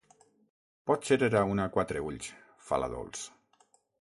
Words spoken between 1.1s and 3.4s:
era una quatre-ulls, fa la Dols.